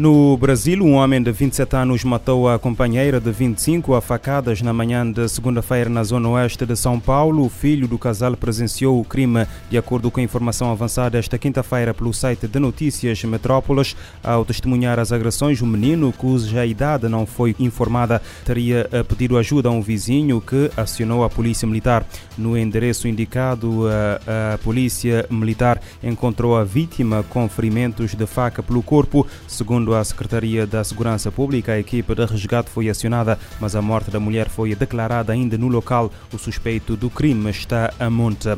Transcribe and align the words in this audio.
No 0.00 0.34
Brasil, 0.38 0.82
um 0.82 0.94
homem 0.94 1.22
de 1.22 1.30
27 1.30 1.76
anos 1.76 2.04
matou 2.04 2.48
a 2.48 2.58
companheira 2.58 3.20
de 3.20 3.30
25 3.30 3.94
a 3.94 4.00
facadas 4.00 4.62
na 4.62 4.72
manhã 4.72 5.12
de 5.12 5.28
segunda-feira 5.28 5.90
na 5.90 6.02
zona 6.02 6.26
oeste 6.30 6.64
de 6.64 6.74
São 6.74 6.98
Paulo. 6.98 7.44
O 7.44 7.50
filho 7.50 7.86
do 7.86 7.98
casal 7.98 8.34
presenciou 8.34 8.98
o 8.98 9.04
crime, 9.04 9.46
de 9.68 9.76
acordo 9.76 10.10
com 10.10 10.18
a 10.18 10.22
informação 10.22 10.72
avançada 10.72 11.18
esta 11.18 11.36
quinta-feira 11.36 11.92
pelo 11.92 12.14
site 12.14 12.48
de 12.48 12.58
notícias 12.58 13.22
Metrópolis. 13.24 13.94
Ao 14.24 14.42
testemunhar 14.42 14.98
as 14.98 15.12
agressões, 15.12 15.60
o 15.60 15.66
menino, 15.66 16.14
cuja 16.16 16.64
idade 16.64 17.06
não 17.06 17.26
foi 17.26 17.54
informada, 17.58 18.22
teria 18.42 18.88
pedido 19.06 19.36
ajuda 19.36 19.68
a 19.68 19.72
um 19.72 19.82
vizinho 19.82 20.40
que 20.40 20.70
acionou 20.78 21.24
a 21.24 21.28
polícia 21.28 21.68
militar. 21.68 22.06
No 22.38 22.56
endereço 22.56 23.06
indicado, 23.06 23.82
a, 23.86 24.54
a 24.54 24.58
polícia 24.58 25.26
militar 25.28 25.78
encontrou 26.02 26.56
a 26.56 26.64
vítima 26.64 27.22
com 27.28 27.46
ferimentos 27.50 28.14
de 28.14 28.24
faca 28.24 28.62
pelo 28.62 28.82
corpo, 28.82 29.26
segundo 29.46 29.89
Segundo 29.90 30.02
a 30.02 30.04
Secretaria 30.04 30.66
da 30.68 30.84
Segurança 30.84 31.32
Pública, 31.32 31.72
a 31.72 31.78
equipe 31.80 32.14
de 32.14 32.24
resgate 32.24 32.70
foi 32.70 32.88
acionada, 32.88 33.36
mas 33.58 33.74
a 33.74 33.82
morte 33.82 34.08
da 34.08 34.20
mulher 34.20 34.48
foi 34.48 34.72
declarada 34.72 35.32
ainda 35.32 35.58
no 35.58 35.66
local. 35.66 36.12
O 36.32 36.38
suspeito 36.38 36.96
do 36.96 37.10
crime 37.10 37.50
está 37.50 37.92
a 37.98 38.08
monte. 38.08 38.50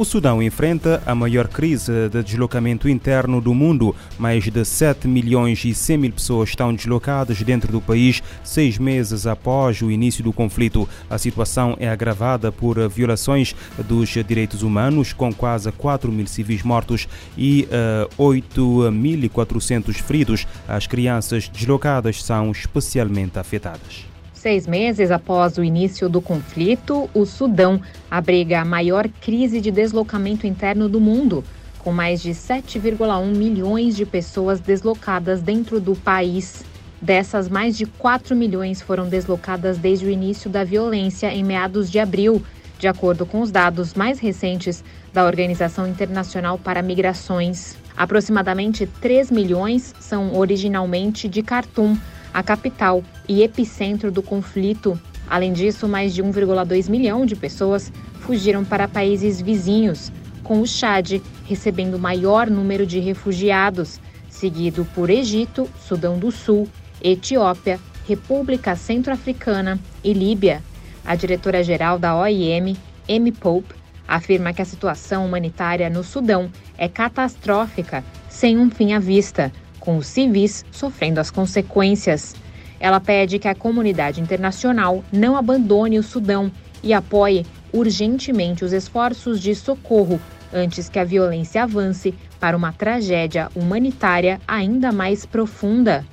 O 0.00 0.04
Sudão 0.04 0.42
enfrenta 0.42 1.02
a 1.04 1.14
maior 1.14 1.46
crise 1.46 2.08
de 2.08 2.22
deslocamento 2.22 2.88
interno 2.88 3.38
do 3.38 3.52
mundo. 3.52 3.94
Mais 4.18 4.44
de 4.44 4.64
7 4.64 5.06
milhões 5.06 5.62
e 5.64 5.74
100 5.74 5.98
mil 5.98 6.12
pessoas 6.12 6.48
estão 6.48 6.74
deslocadas 6.74 7.42
dentro 7.42 7.70
do 7.70 7.82
país 7.82 8.22
seis 8.42 8.78
meses 8.78 9.26
após 9.26 9.82
o 9.82 9.90
início 9.90 10.24
do 10.24 10.32
conflito. 10.32 10.88
A 11.10 11.18
situação 11.18 11.76
é 11.78 11.86
agravada 11.86 12.50
por 12.50 12.78
violações 12.88 13.54
dos 13.86 14.08
direitos 14.08 14.62
humanos, 14.62 15.12
com 15.12 15.32
quase 15.34 15.70
4 15.70 16.10
mil 16.10 16.26
civis 16.26 16.62
mortos 16.62 17.06
e 17.36 17.68
uh, 18.16 18.32
8.400 18.32 19.92
feridos. 19.96 20.46
As 20.80 20.86
crianças 20.86 21.46
deslocadas 21.46 22.22
são 22.22 22.50
especialmente 22.50 23.38
afetadas. 23.38 24.06
Seis 24.32 24.66
meses 24.66 25.10
após 25.10 25.58
o 25.58 25.62
início 25.62 26.08
do 26.08 26.22
conflito, 26.22 27.06
o 27.12 27.26
Sudão 27.26 27.82
abriga 28.10 28.62
a 28.62 28.64
maior 28.64 29.06
crise 29.20 29.60
de 29.60 29.70
deslocamento 29.70 30.46
interno 30.46 30.88
do 30.88 30.98
mundo, 30.98 31.44
com 31.80 31.92
mais 31.92 32.22
de 32.22 32.30
7,1 32.30 33.26
milhões 33.36 33.94
de 33.94 34.06
pessoas 34.06 34.58
deslocadas 34.58 35.42
dentro 35.42 35.78
do 35.78 35.94
país. 35.94 36.64
Dessas, 36.98 37.46
mais 37.46 37.76
de 37.76 37.84
4 37.84 38.34
milhões 38.34 38.80
foram 38.80 39.06
deslocadas 39.06 39.76
desde 39.76 40.06
o 40.06 40.10
início 40.10 40.48
da 40.48 40.64
violência 40.64 41.30
em 41.30 41.44
meados 41.44 41.90
de 41.90 41.98
abril, 41.98 42.42
de 42.78 42.88
acordo 42.88 43.26
com 43.26 43.42
os 43.42 43.50
dados 43.50 43.92
mais 43.92 44.18
recentes 44.18 44.82
da 45.12 45.26
Organização 45.26 45.86
Internacional 45.86 46.58
para 46.58 46.80
Migrações. 46.80 47.76
Aproximadamente 48.00 48.86
3 48.86 49.30
milhões 49.30 49.94
são 50.00 50.34
originalmente 50.34 51.28
de 51.28 51.42
Khartoum 51.42 51.98
a 52.32 52.42
capital 52.42 53.04
e 53.28 53.42
epicentro 53.42 54.10
do 54.10 54.22
conflito. 54.22 54.98
Além 55.28 55.52
disso, 55.52 55.86
mais 55.86 56.14
de 56.14 56.22
1,2 56.22 56.88
milhão 56.88 57.26
de 57.26 57.36
pessoas 57.36 57.92
fugiram 58.20 58.64
para 58.64 58.88
países 58.88 59.42
vizinhos, 59.42 60.10
com 60.42 60.62
o 60.62 60.66
Chad 60.66 61.20
recebendo 61.44 61.96
o 61.96 61.98
maior 61.98 62.48
número 62.48 62.86
de 62.86 63.00
refugiados, 63.00 64.00
seguido 64.30 64.86
por 64.94 65.10
Egito, 65.10 65.68
Sudão 65.86 66.18
do 66.18 66.32
Sul, 66.32 66.66
Etiópia, 67.02 67.78
República 68.08 68.76
Centro-Africana 68.76 69.78
e 70.02 70.14
Líbia. 70.14 70.62
A 71.04 71.14
diretora-geral 71.14 71.98
da 71.98 72.16
OIM, 72.16 72.78
Amy 73.06 73.30
Pope, 73.30 73.74
afirma 74.10 74.52
que 74.52 74.60
a 74.60 74.64
situação 74.64 75.24
humanitária 75.24 75.88
no 75.88 76.02
Sudão 76.02 76.50
é 76.76 76.88
catastrófica, 76.88 78.04
sem 78.28 78.58
um 78.58 78.68
fim 78.68 78.92
à 78.92 78.98
vista, 78.98 79.52
com 79.78 79.96
os 79.96 80.08
civis 80.08 80.64
sofrendo 80.72 81.20
as 81.20 81.30
consequências. 81.30 82.34
Ela 82.80 82.98
pede 82.98 83.38
que 83.38 83.46
a 83.46 83.54
comunidade 83.54 84.20
internacional 84.20 85.04
não 85.12 85.36
abandone 85.36 85.96
o 85.96 86.02
Sudão 86.02 86.50
e 86.82 86.92
apoie 86.92 87.46
urgentemente 87.72 88.64
os 88.64 88.72
esforços 88.72 89.40
de 89.40 89.54
socorro 89.54 90.20
antes 90.52 90.88
que 90.88 90.98
a 90.98 91.04
violência 91.04 91.62
avance 91.62 92.12
para 92.40 92.56
uma 92.56 92.72
tragédia 92.72 93.48
humanitária 93.54 94.40
ainda 94.48 94.90
mais 94.90 95.24
profunda. 95.24 96.04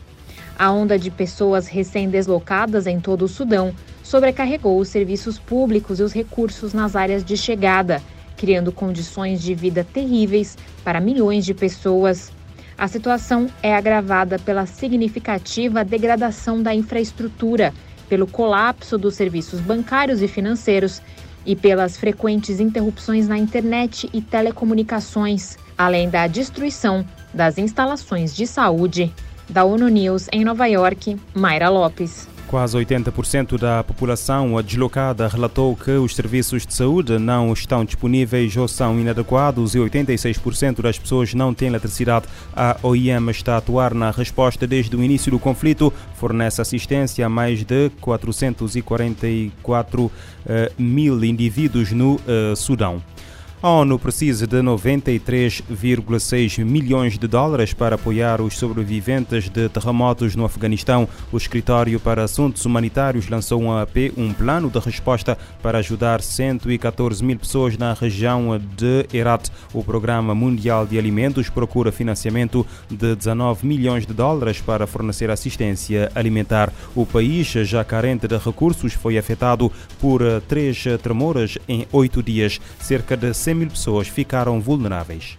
A 0.59 0.72
onda 0.72 1.00
de 1.00 1.09
pessoas 1.09 1.68
recém-deslocadas 1.68 2.86
em 2.86 3.00
todo 3.00 3.24
o 3.24 3.28
Sudão 3.28 3.74
sobrecarregou 4.07 4.79
os 4.79 4.88
serviços 4.88 5.38
públicos 5.38 6.00
e 6.00 6.03
os 6.03 6.13
recursos 6.13 6.73
nas 6.73 6.95
áreas 6.95 7.25
de 7.25 7.35
chegada, 7.35 8.01
criando 8.38 8.72
condições 8.72 9.41
de 9.41 9.53
vida 9.53 9.84
terríveis 9.84 10.57
para 10.81 11.01
milhões 11.01 11.45
de 11.45 11.53
pessoas. 11.53 12.31
A 12.78 12.88
situação 12.88 13.50
é 13.62 13.75
agravada 13.75 14.40
pela 14.40 14.66
significativa 14.66 15.84
degradação 15.84 16.63
da 16.63 16.73
infraestrutura, 16.73 17.73
pelo 18.07 18.25
colapso 18.25 18.97
dos 18.97 19.16
serviços 19.16 19.59
bancários 19.59 20.22
e 20.22 20.28
financeiros 20.28 21.01
e 21.45 21.53
pelas 21.53 21.97
frequentes 21.97 22.62
interrupções 22.62 23.28
na 23.28 23.38
internet 23.38 24.09
e 24.13 24.22
telecomunicações, 24.22 25.57
além 25.78 26.09
da 26.09 26.28
destruição 26.28 27.06
das 27.34 27.57
instalações 27.57 28.34
de 28.34 28.47
saúde. 28.47 29.13
Da 29.50 29.66
ONU 29.66 29.89
News 29.89 30.28
em 30.31 30.45
Nova 30.45 30.66
York, 30.68 31.18
Mayra 31.34 31.69
Lopes. 31.69 32.37
Quase 32.47 32.78
80% 32.78 33.58
da 33.58 33.84
população 33.84 34.62
deslocada 34.63 35.28
relatou 35.28 35.75
que 35.75 35.91
os 35.91 36.16
serviços 36.16 36.66
de 36.66 36.74
saúde 36.74 37.19
não 37.19 37.52
estão 37.52 37.84
disponíveis 37.84 38.56
ou 38.56 38.69
são 38.69 38.97
inadequados 38.97 39.75
e 39.75 39.80
86% 39.80 40.81
das 40.81 40.97
pessoas 40.97 41.34
não 41.34 41.53
têm 41.53 41.68
eletricidade. 41.68 42.25
A 42.56 42.78
OIM 42.81 43.30
está 43.31 43.56
a 43.56 43.57
atuar 43.57 43.94
na 43.94 44.12
resposta 44.12 44.66
desde 44.66 44.96
o 44.96 45.03
início 45.03 45.30
do 45.30 45.38
conflito, 45.38 45.91
fornece 46.16 46.62
assistência 46.62 47.25
a 47.25 47.30
mais 47.30 47.66
de 47.66 47.90
444 48.00 50.06
uh, 50.06 50.12
mil 50.78 51.22
indivíduos 51.25 51.91
no 51.91 52.16
uh, 52.16 52.56
Sudão. 52.56 53.03
A 53.59 53.69
ONU 53.69 53.97
precisa 53.97 54.45
de 54.45 54.57
93,6 54.57 56.63
milhões 56.63 57.18
de 57.18 57.28
dólares 57.28 57.73
para 57.73 57.95
apoiar 57.95 58.40
os 58.40 58.56
sobreviventes 58.56 59.50
de 59.50 59.68
terremotos 59.68 60.35
no 60.35 60.45
Afeganistão. 60.45 61.09
O 61.31 61.38
Escritório 61.38 62.00
para 62.00 62.23
Assuntos 62.23 62.63
Humanitários 62.66 63.28
lançou 63.28 63.59
um 63.59 63.75
AP, 63.75 64.13
um 64.16 64.31
plano 64.31 64.69
de 64.69 64.78
resposta 64.78 65.35
para 65.59 65.79
ajudar 65.79 66.22
114 66.22 67.23
mil 67.23 67.40
pessoas 67.40 67.75
na 67.79 67.94
região 67.94 68.62
de 68.78 69.07
Herat. 69.12 69.50
O 69.74 69.84
Programa 69.84 70.35
Mundial 70.35 70.85
de 70.85 71.00
Alimentos 71.00 71.50
procura 71.50 71.91
financiamento 71.91 72.63
de 72.88 73.16
19 73.16 73.66
milhões 73.66 74.06
de 74.06 74.13
dólares 74.13 74.62
para 74.62 74.85
fornecer 74.85 75.31
assistência 75.31 76.12
alimentar. 76.13 76.72
O 76.95 77.07
país, 77.07 77.47
já 77.47 77.84
carente 77.84 78.28
de 78.28 78.38
recursos, 78.38 78.94
foi 78.94 79.18
afetado 79.18 79.72
por 80.00 80.22
três 80.47 80.84
tremores 81.01 81.57
em 81.68 81.88
oito 81.91 82.22
dias. 82.22 82.62
Cerca 82.79 83.18
de 83.18 83.34
100 83.47 83.56
mil 83.56 83.69
pessoas 83.69 84.09
ficaram 84.09 84.59
vulneráveis. 84.59 85.38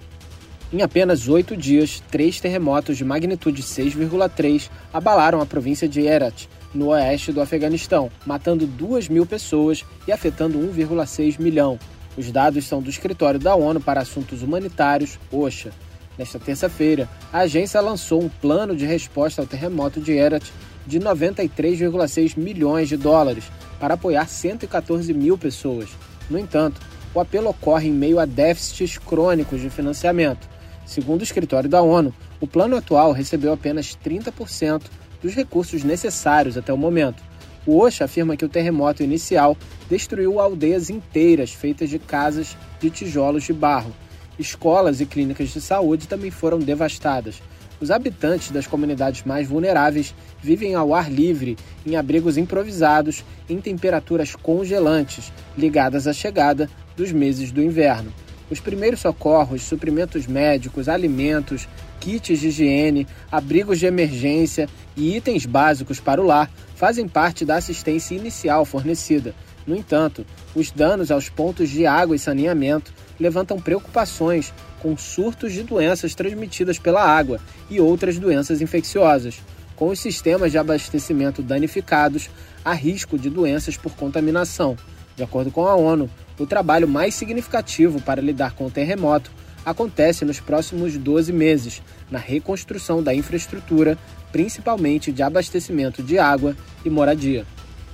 Em 0.73 0.81
apenas 0.81 1.29
oito 1.29 1.55
dias, 1.55 2.03
três 2.11 2.41
terremotos 2.41 2.97
de 2.97 3.05
magnitude 3.05 3.63
6,3 3.63 4.71
abalaram 4.91 5.43
a 5.43 5.47
província 5.47 5.87
de 5.87 6.01
Herat, 6.01 6.49
no 6.73 6.87
oeste 6.87 7.33
do 7.33 7.43
Afeganistão, 7.43 8.11
matando 8.25 8.67
2 8.67 9.11
mil 9.11 9.27
pessoas 9.27 9.85
e 10.07 10.13
afetando 10.13 10.59
1,6 10.59 11.39
milhão. 11.39 11.79
Os 12.17 12.33
dados 12.33 12.67
são 12.67 12.81
do 12.81 12.89
Escritório 12.89 13.39
da 13.39 13.55
ONU 13.55 13.79
para 13.79 14.01
Assuntos 14.01 14.41
Humanitários, 14.41 15.19
OSHA. 15.31 15.71
Nesta 16.17 16.39
terça-feira, 16.39 17.07
a 17.31 17.41
agência 17.41 17.79
lançou 17.79 18.23
um 18.23 18.31
plano 18.31 18.75
de 18.75 18.87
resposta 18.87 19.43
ao 19.43 19.47
terremoto 19.47 20.01
de 20.01 20.13
Herat 20.13 20.51
de 20.87 20.99
93,6 20.99 22.39
milhões 22.39 22.89
de 22.89 22.97
dólares 22.97 23.45
para 23.79 23.95
apoiar 23.95 24.27
114 24.27 25.13
mil 25.13 25.37
pessoas. 25.37 25.91
No 26.31 26.39
entanto, 26.39 26.81
o 27.19 27.21
apelo 27.21 27.51
ocorre 27.51 27.89
em 27.89 27.93
meio 27.93 28.21
a 28.21 28.25
déficits 28.25 28.97
crônicos 28.97 29.61
de 29.61 29.69
financiamento. 29.69 30.49
Segundo 30.87 31.21
o 31.21 31.25
escritório 31.25 31.69
da 31.69 31.83
ONU, 31.83 32.15
o 32.41 32.47
plano 32.47 32.77
atual 32.77 33.11
recebeu 33.11 33.53
apenas 33.53 33.99
30% 34.05 34.83
dos 35.21 35.35
recursos 35.35 35.83
necessários 35.83 36.57
até 36.57 36.73
o 36.73 36.79
momento. 36.79 37.21
O 37.67 37.81
OSHA 37.81 38.05
afirma 38.05 38.37
que 38.37 38.45
o 38.45 38.49
terremoto 38.49 39.03
inicial 39.03 39.57
destruiu 39.91 40.39
aldeias 40.39 40.91
inteiras 40.91 41.53
feitas 41.53 41.91
de 41.91 41.99
casas 41.99 42.57
de 42.79 42.89
tijolos 42.89 43.43
de 43.43 43.53
barro. 43.53 43.93
Escolas 44.39 45.01
e 45.01 45.07
clínicas 45.07 45.49
de 45.49 45.61
saúde 45.61 46.07
também 46.07 46.31
foram 46.31 46.61
devastadas. 46.61 47.43
Os 47.81 47.91
habitantes 47.91 48.53
das 48.53 48.67
comunidades 48.67 49.25
mais 49.25 49.49
vulneráveis 49.49 50.15
vivem 50.41 50.77
ao 50.77 50.95
ar 50.95 51.11
livre, 51.11 51.57
em 51.85 51.97
abrigos 51.97 52.37
improvisados, 52.37 53.25
em 53.49 53.61
temperaturas 53.61 54.37
congelantes, 54.37 55.33
ligadas 55.57 56.07
à 56.07 56.13
chegada 56.13 56.71
dos 56.99 57.13
meses 57.13 57.53
do 57.53 57.63
inverno. 57.63 58.13
Os 58.51 58.59
primeiros 58.59 59.01
socorros, 59.01 59.63
suprimentos 59.63 60.27
médicos, 60.27 60.89
alimentos, 60.89 61.69
kits 62.01 62.41
de 62.41 62.49
higiene, 62.49 63.07
abrigos 63.31 63.79
de 63.79 63.87
emergência 63.87 64.69
e 64.97 65.17
itens 65.17 65.47
básicos 65.47 66.01
para 66.01 66.21
o 66.21 66.27
lar 66.27 66.51
fazem 66.75 67.07
parte 67.07 67.45
da 67.45 67.57
assistência 67.57 68.17
inicial 68.17 68.65
fornecida. 68.65 69.35
No 69.67 69.77
entanto, 69.77 70.27
os 70.55 70.71
danos 70.71 71.11
aos 71.11 71.29
pontos 71.29 71.69
de 71.69 71.87
água 71.87 72.17
e 72.17 72.19
saneamento 72.19 72.93
levantam 73.21 73.61
preocupações 73.61 74.53
com 74.81 74.97
surtos 74.97 75.53
de 75.53 75.63
doenças 75.63 76.15
transmitidas 76.15 76.79
pela 76.79 77.03
água 77.03 77.39
e 77.71 77.81
outras 77.81 78.19
doenças 78.19 78.61
infecciosas. 78.61 79.41
Com 79.77 79.89
os 79.89 80.01
sistemas 80.01 80.51
de 80.51 80.59
abastecimento 80.59 81.43
danificados, 81.43 82.31
há 82.65 82.73
risco 82.73 83.19
de 83.19 83.29
doenças 83.29 83.77
por 83.77 83.95
contaminação. 83.95 84.77
De 85.15 85.23
acordo 85.23 85.51
com 85.51 85.67
a 85.67 85.75
ONU, 85.75 86.09
o 86.39 86.47
trabalho 86.47 86.89
mais 86.89 87.15
significativo 87.15 88.01
para 88.01 88.23
lidar 88.23 88.53
com 88.53 88.67
o 88.67 88.71
terremoto 88.71 89.31
acontece 89.65 90.25
nos 90.25 90.41
próximos 90.41 90.97
12 90.97 91.33
meses, 91.33 91.83
na 92.11 92.19
reconstrução 92.19 93.03
da 93.03 93.15
infraestrutura, 93.15 93.99
principalmente 94.33 95.13
de 95.13 95.23
abastecimento 95.23 96.03
de 96.03 96.19
água 96.19 96.57
e 96.85 96.91
moradia. 96.91 97.45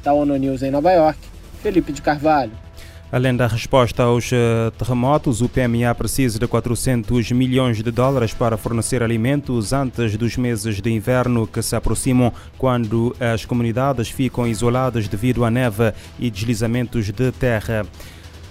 Da 0.03 0.13
ONU 0.13 0.37
News 0.37 0.63
em 0.63 0.71
Nova 0.71 0.93
York, 0.93 1.19
Felipe 1.63 1.93
de 1.93 2.03
Carvalho. 2.03 2.53
Além 3.11 3.37
da 3.37 3.47
resposta 3.47 4.03
aos 4.03 4.33
eh, 4.33 4.73
terremotos, 4.77 5.41
o 5.41 5.49
PMA 5.49 5.95
precisa 5.95 6.37
de 6.37 6.49
400 6.49 7.31
milhões 7.31 7.81
de 7.81 7.91
dólares 7.91 8.35
para 8.35 8.57
fornecer 8.57 9.05
alimentos 9.05 9.73
antes 9.73 10.17
dos 10.17 10.37
meses 10.37 10.81
de 10.81 10.91
inverno 10.91 11.47
que 11.47 11.63
se 11.63 11.77
aproximam, 11.77 12.33
quando 12.59 13.15
as 13.21 13.45
comunidades 13.45 14.09
ficam 14.09 14.49
isoladas 14.49 15.07
devido 15.07 15.45
à 15.45 15.51
neve 15.51 15.93
e 16.19 16.29
deslizamentos 16.29 17.07
de 17.07 17.31
terra. 17.31 17.87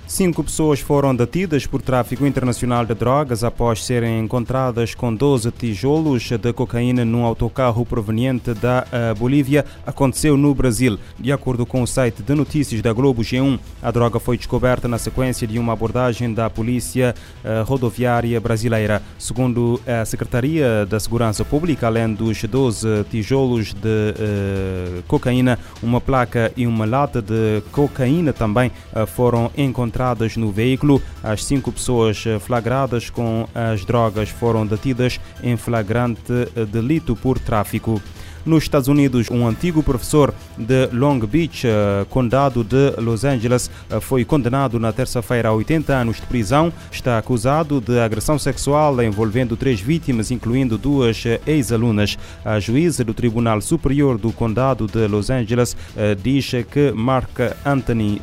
Cinco 0.05 0.43
pessoas 0.43 0.81
foram 0.81 1.15
detidas 1.15 1.65
por 1.65 1.81
tráfico 1.81 2.25
internacional 2.25 2.85
de 2.85 2.93
drogas 2.93 3.43
após 3.43 3.83
serem 3.83 4.19
encontradas 4.19 4.93
com 4.93 5.15
12 5.15 5.49
tijolos 5.51 6.29
de 6.29 6.53
cocaína 6.53 7.05
num 7.05 7.23
autocarro 7.23 7.85
proveniente 7.85 8.53
da 8.53 8.85
uh, 8.85 9.15
Bolívia. 9.17 9.65
Aconteceu 9.87 10.35
no 10.35 10.53
Brasil. 10.53 10.99
De 11.17 11.31
acordo 11.31 11.65
com 11.65 11.81
o 11.81 11.87
site 11.87 12.21
de 12.21 12.35
notícias 12.35 12.81
da 12.81 12.91
Globo 12.91 13.21
G1, 13.21 13.57
a 13.81 13.91
droga 13.91 14.19
foi 14.19 14.37
descoberta 14.37 14.87
na 14.87 14.97
sequência 14.97 15.47
de 15.47 15.57
uma 15.57 15.73
abordagem 15.73 16.33
da 16.33 16.49
Polícia 16.49 17.15
uh, 17.43 17.63
Rodoviária 17.63 18.39
Brasileira. 18.41 19.01
Segundo 19.17 19.81
a 19.87 20.03
Secretaria 20.05 20.85
da 20.85 20.99
Segurança 20.99 21.45
Pública, 21.45 21.87
além 21.87 22.13
dos 22.13 22.43
12 22.43 23.05
tijolos 23.09 23.73
de 23.73 23.79
uh, 23.79 25.03
cocaína, 25.07 25.57
uma 25.81 26.01
placa 26.01 26.51
e 26.57 26.67
uma 26.67 26.85
lata 26.85 27.21
de 27.21 27.63
cocaína 27.71 28.33
também 28.33 28.71
foram 29.07 29.49
encontradas 29.57 29.92
encontradas 29.93 30.35
no 30.35 30.51
veículo. 30.51 31.01
As 31.21 31.45
cinco 31.45 31.71
pessoas 31.71 32.25
eh, 32.25 32.39
flagradas 32.39 33.11
com 33.11 33.47
as 33.53 33.85
drogas 33.85 34.29
foram 34.29 34.65
detidas 34.65 35.19
em 35.43 35.55
flagrante 35.55 36.33
eh, 36.55 36.65
delito 36.65 37.15
por 37.15 37.37
tráfico. 37.37 38.01
Nos 38.45 38.63
Estados 38.63 38.89
Unidos, 38.89 39.31
um 39.31 39.47
antigo 39.47 39.81
professor 39.81 40.33
de 40.57 40.87
Long 40.91 41.17
Beach, 41.19 41.65
uh, 41.65 42.05
condado 42.07 42.61
de 42.61 42.91
Los 42.97 43.23
Angeles, 43.23 43.71
uh, 43.89 44.01
foi 44.01 44.25
condenado 44.25 44.77
na 44.77 44.91
terça-feira 44.91 45.47
a 45.47 45.53
80 45.53 45.93
anos 45.93 46.17
de 46.17 46.23
prisão. 46.23 46.71
Está 46.91 47.17
acusado 47.17 47.79
de 47.79 47.97
agressão 48.01 48.37
sexual 48.37 49.01
envolvendo 49.01 49.55
três 49.55 49.79
vítimas, 49.79 50.29
incluindo 50.29 50.77
duas 50.77 51.23
uh, 51.23 51.39
ex-alunas. 51.47 52.17
A 52.43 52.59
juíza 52.59 53.01
do 53.05 53.13
Tribunal 53.13 53.61
Superior 53.61 54.17
do 54.17 54.33
Condado 54.33 54.87
de 54.87 55.07
Los 55.07 55.29
Angeles 55.29 55.77
diz 56.21 56.51
que 56.69 56.91
Mark 56.91 57.29
Anthony, 57.65 58.21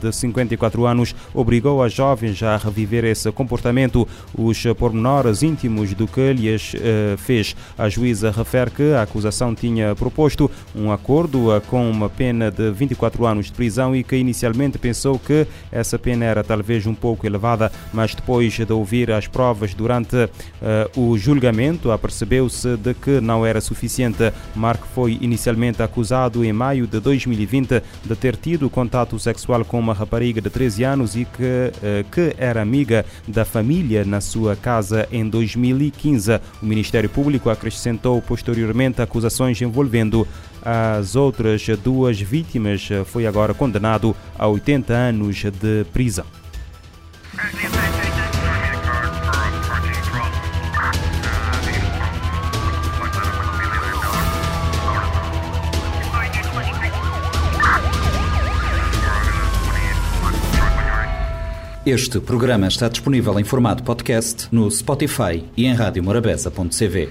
de 0.00 0.12
54 0.12 0.86
anos, 0.86 1.14
obrigou 1.32 1.82
as 1.82 1.92
jovens 1.92 2.42
a 2.42 2.56
reviver 2.56 3.04
esse 3.04 3.30
comportamento. 3.32 4.06
Os 4.36 4.62
pormenores 4.78 5.42
íntimos 5.42 5.94
do 5.94 6.06
que 6.06 6.32
lhes 6.32 6.74
fez. 7.18 7.56
A 7.78 7.88
juíza 7.88 8.30
refere 8.30 8.70
que 8.70 8.92
a 8.92 9.02
acusação 9.02 9.54
tinha 9.62 9.94
proposto 9.94 10.50
um 10.74 10.90
acordo 10.90 11.54
eh, 11.54 11.60
com 11.60 11.88
uma 11.88 12.10
pena 12.10 12.50
de 12.50 12.72
24 12.72 13.24
anos 13.24 13.46
de 13.46 13.52
prisão 13.52 13.94
e 13.94 14.02
que 14.02 14.16
inicialmente 14.16 14.76
pensou 14.76 15.20
que 15.20 15.46
essa 15.70 15.96
pena 15.96 16.24
era 16.24 16.42
talvez 16.42 16.84
um 16.84 16.94
pouco 16.94 17.24
elevada, 17.24 17.70
mas 17.92 18.12
depois 18.12 18.52
de 18.52 18.72
ouvir 18.72 19.12
as 19.12 19.28
provas 19.28 19.72
durante 19.72 20.16
uh, 20.16 21.00
o 21.00 21.16
julgamento, 21.16 21.92
apercebeu-se 21.92 22.76
de 22.76 22.92
que 22.92 23.20
não 23.20 23.46
era 23.46 23.60
suficiente. 23.60 24.32
Mark 24.56 24.82
foi 24.94 25.16
inicialmente 25.20 25.80
acusado 25.80 26.44
em 26.44 26.52
maio 26.52 26.86
de 26.88 26.98
2020 26.98 27.82
de 28.04 28.16
ter 28.16 28.34
tido 28.36 28.68
contato 28.68 29.16
sexual 29.18 29.64
com 29.64 29.78
uma 29.78 29.94
rapariga 29.94 30.40
de 30.40 30.50
13 30.50 30.82
anos 30.82 31.14
e 31.14 31.24
que, 31.24 31.42
uh, 31.42 32.10
que 32.10 32.34
era 32.36 32.60
amiga 32.60 33.06
da 33.28 33.44
família 33.44 34.04
na 34.04 34.20
sua 34.20 34.56
casa 34.56 35.08
em 35.12 35.28
2015. 35.28 36.40
O 36.60 36.66
Ministério 36.66 37.08
Público 37.08 37.48
acrescentou 37.48 38.20
posteriormente 38.20 39.00
acusações 39.00 39.51
envolvendo 39.60 40.26
as 40.64 41.16
outras 41.16 41.66
duas 41.82 42.20
vítimas, 42.20 42.88
foi 43.06 43.26
agora 43.26 43.52
condenado 43.52 44.14
a 44.38 44.46
80 44.46 44.92
anos 44.92 45.42
de 45.42 45.84
prisão. 45.92 46.26
Este 61.84 62.20
programa 62.20 62.68
está 62.68 62.88
disponível 62.88 63.40
em 63.40 63.44
formato 63.44 63.82
podcast 63.82 64.46
no 64.52 64.70
Spotify 64.70 65.44
e 65.56 65.66
em 65.66 65.74
radiomorabeza.cv. 65.74 67.00